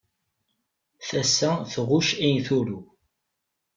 Tasa 1.07 1.51
tɣucc 1.73 2.09
ay 2.25 2.35
turew. 2.47 2.83